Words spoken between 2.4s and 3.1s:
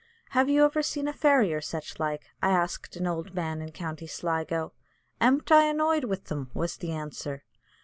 I asked an